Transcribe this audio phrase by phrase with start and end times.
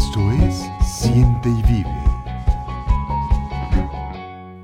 [0.00, 1.94] Esto es Siente y Vive.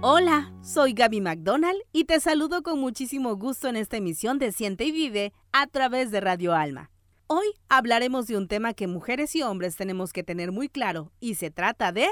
[0.00, 4.86] Hola, soy Gaby McDonald y te saludo con muchísimo gusto en esta emisión de Siente
[4.86, 6.90] y Vive a través de Radio Alma.
[7.26, 11.34] Hoy hablaremos de un tema que mujeres y hombres tenemos que tener muy claro y
[11.34, 12.06] se trata de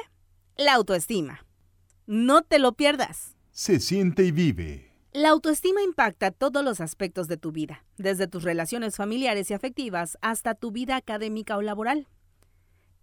[0.59, 1.47] la autoestima.
[2.07, 3.37] No te lo pierdas.
[3.53, 4.93] Se siente y vive.
[5.15, 10.19] La autoestima impacta todos los aspectos de tu vida, desde tus relaciones familiares y afectivas
[10.21, 12.07] hasta tu vida académica o laboral.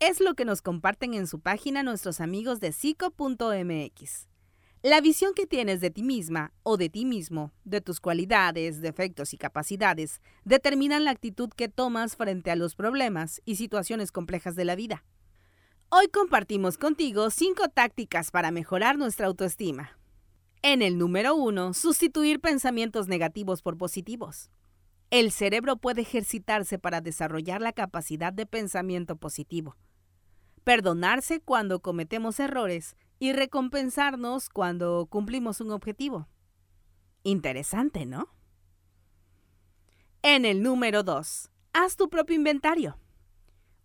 [0.02, 4.28] Es lo que nos comparten en su página nuestros amigos de psico.mx.
[4.82, 9.32] La visión que tienes de ti misma o de ti mismo, de tus cualidades, defectos
[9.36, 14.66] y capacidades, determinan la actitud que tomas frente a los problemas y situaciones complejas de
[14.66, 15.06] la vida.
[15.90, 20.00] Hoy compartimos contigo cinco tácticas para mejorar nuestra autoestima.
[20.64, 24.50] En el número uno, sustituir pensamientos negativos por positivos.
[25.12, 29.76] El cerebro puede ejercitarse para desarrollar la capacidad de pensamiento positivo.
[30.64, 36.28] Perdonarse cuando cometemos errores y recompensarnos cuando cumplimos un objetivo.
[37.24, 38.30] Interesante, ¿no?
[40.24, 42.98] En el número 2, haz tu propio inventario.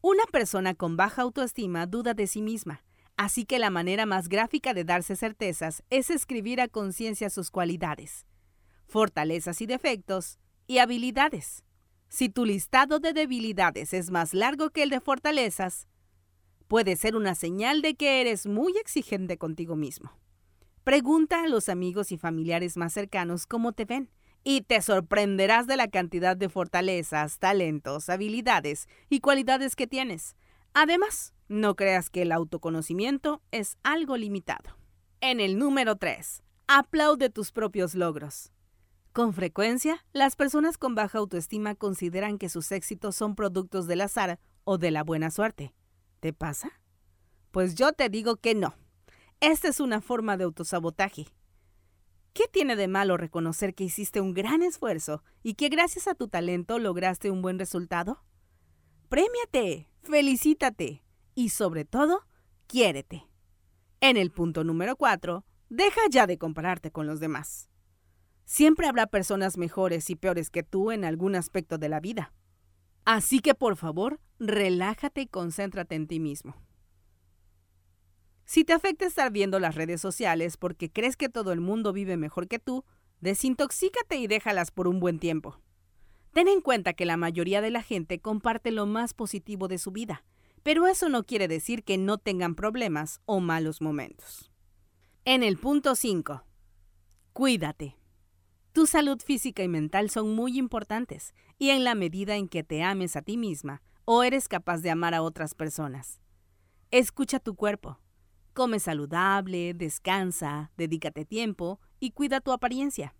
[0.00, 2.82] Una persona con baja autoestima duda de sí misma
[3.16, 8.26] Así que la manera más gráfica de darse certezas es escribir a conciencia sus cualidades,
[8.86, 11.64] fortalezas y defectos, y habilidades.
[12.08, 15.88] Si tu listado de debilidades es más largo que el de fortalezas,
[16.68, 20.12] puede ser una señal de que eres muy exigente contigo mismo.
[20.84, 24.10] Pregunta a los amigos y familiares más cercanos cómo te ven
[24.44, 30.36] y te sorprenderás de la cantidad de fortalezas, talentos, habilidades y cualidades que tienes.
[30.74, 34.76] Además, no creas que el autoconocimiento es algo limitado.
[35.20, 36.42] En el número 3.
[36.68, 38.52] Aplaude tus propios logros.
[39.12, 44.38] Con frecuencia, las personas con baja autoestima consideran que sus éxitos son productos del azar
[44.64, 45.72] o de la buena suerte.
[46.26, 46.72] ¿Te pasa?
[47.52, 48.74] Pues yo te digo que no.
[49.38, 51.28] Esta es una forma de autosabotaje.
[52.32, 56.26] ¿Qué tiene de malo reconocer que hiciste un gran esfuerzo y que gracias a tu
[56.26, 58.24] talento lograste un buen resultado?
[59.08, 61.04] Premiate, felicítate
[61.36, 62.26] y sobre todo,
[62.66, 63.28] quiérete.
[64.00, 67.70] En el punto número 4, deja ya de compararte con los demás.
[68.44, 72.32] Siempre habrá personas mejores y peores que tú en algún aspecto de la vida.
[73.06, 76.54] Así que por favor, relájate y concéntrate en ti mismo.
[78.44, 82.18] Si te afecta estar viendo las redes sociales porque crees que todo el mundo vive
[82.18, 82.84] mejor que tú,
[83.22, 85.58] desintoxícate y déjalas por un buen tiempo.
[86.34, 89.90] Ten en cuenta que la mayoría de la gente comparte lo más positivo de su
[89.90, 90.22] vida
[90.66, 94.50] pero eso no quiere decir que no tengan problemas o malos momentos.
[95.24, 96.42] En el punto 5.
[97.32, 97.96] Cuídate.
[98.76, 102.82] Tu salud física y mental son muy importantes y en la medida en que te
[102.82, 106.20] ames a ti misma o eres capaz de amar a otras personas.
[106.90, 107.98] Escucha tu cuerpo.
[108.52, 113.14] Come saludable, descansa, dedícate tiempo y cuida tu apariencia.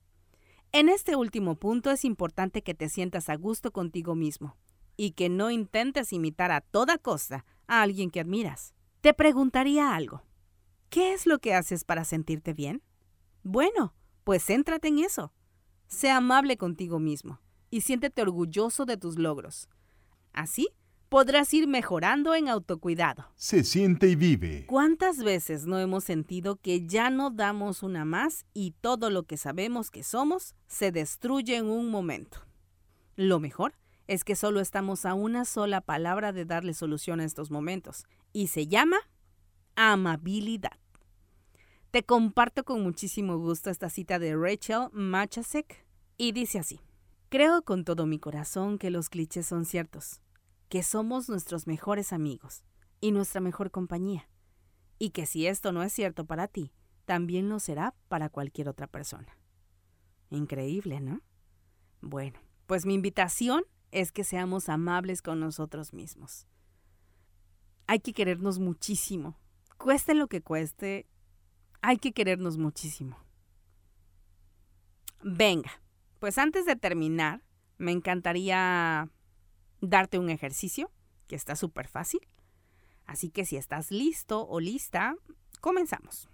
[0.72, 4.58] En este último punto es importante que te sientas a gusto contigo mismo
[4.94, 8.74] y que no intentes imitar a toda costa a alguien que admiras.
[9.00, 10.22] Te preguntaría algo.
[10.90, 12.82] ¿Qué es lo que haces para sentirte bien?
[13.42, 15.32] Bueno, pues céntrate en eso.
[15.88, 19.68] Sé amable contigo mismo y siéntete orgulloso de tus logros.
[20.32, 20.68] Así
[21.08, 23.30] podrás ir mejorando en autocuidado.
[23.36, 24.66] Se siente y vive.
[24.66, 29.36] ¿Cuántas veces no hemos sentido que ya no damos una más y todo lo que
[29.36, 32.40] sabemos que somos se destruye en un momento?
[33.14, 33.74] Lo mejor
[34.08, 38.48] es que solo estamos a una sola palabra de darle solución a estos momentos, y
[38.48, 38.98] se llama
[39.74, 40.78] amabilidad.
[41.90, 45.86] Te comparto con muchísimo gusto esta cita de Rachel Machasek
[46.16, 46.80] y dice así,
[47.28, 50.20] Creo con todo mi corazón que los clichés son ciertos,
[50.68, 52.62] que somos nuestros mejores amigos
[53.00, 54.28] y nuestra mejor compañía,
[54.98, 56.72] y que si esto no es cierto para ti,
[57.04, 59.36] también lo será para cualquier otra persona.
[60.30, 61.20] Increíble, ¿no?
[62.00, 66.46] Bueno, pues mi invitación es que seamos amables con nosotros mismos.
[67.86, 69.38] Hay que querernos muchísimo.
[69.78, 71.06] Cueste lo que cueste,
[71.82, 73.16] hay que querernos muchísimo.
[75.22, 75.70] Venga,
[76.20, 77.42] pues antes de terminar,
[77.78, 79.10] me encantaría
[79.80, 80.90] darte un ejercicio
[81.26, 82.20] que está súper fácil.
[83.06, 85.16] Así que si estás listo o lista,
[85.60, 86.28] comenzamos.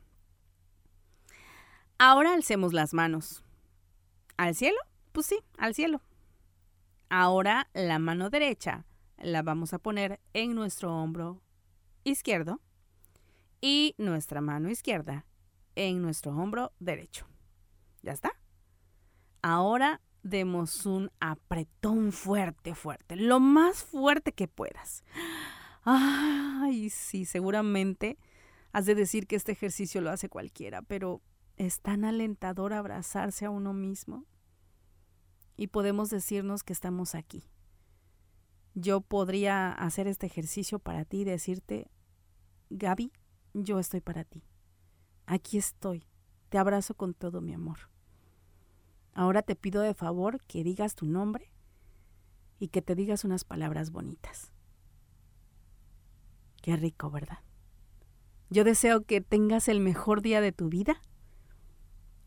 [1.98, 3.44] Ahora alcemos las manos.
[4.36, 4.78] ¿Al cielo?
[5.12, 6.00] Pues sí, al cielo.
[7.08, 8.86] Ahora la mano derecha
[9.18, 11.42] la vamos a poner en nuestro hombro
[12.04, 12.60] izquierdo
[13.60, 15.26] y nuestra mano izquierda
[15.74, 17.26] en nuestro hombro derecho.
[18.02, 18.32] ¿Ya está?
[19.42, 25.04] Ahora demos un apretón fuerte, fuerte, lo más fuerte que puedas.
[25.84, 28.18] Ay, sí, seguramente
[28.72, 31.20] has de decir que este ejercicio lo hace cualquiera, pero
[31.56, 34.24] es tan alentador abrazarse a uno mismo.
[35.56, 37.44] Y podemos decirnos que estamos aquí.
[38.74, 41.90] Yo podría hacer este ejercicio para ti y decirte,
[42.70, 43.12] Gaby,
[43.52, 44.42] yo estoy para ti.
[45.26, 46.04] Aquí estoy.
[46.48, 47.78] Te abrazo con todo mi amor.
[49.14, 51.52] Ahora te pido de favor que digas tu nombre
[52.58, 54.52] y que te digas unas palabras bonitas.
[56.62, 57.38] Qué rico, ¿verdad?
[58.50, 61.00] Yo deseo que tengas el mejor día de tu vida,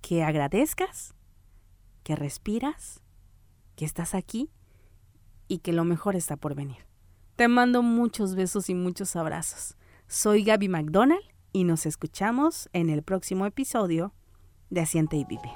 [0.02, 1.14] que agradezcas,
[2.04, 3.02] que respiras,
[3.76, 4.50] que estás aquí
[5.48, 6.86] y que lo mejor está por venir.
[7.36, 9.78] Te mando muchos besos y muchos abrazos.
[10.08, 14.14] Soy Gaby McDonald y nos escuchamos en el próximo episodio
[14.70, 15.54] de Asiente y Vive.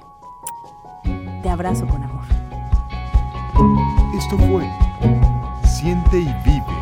[1.42, 2.24] Te abrazo con amor.
[4.16, 4.66] Esto fue
[5.68, 6.79] Siente y Vive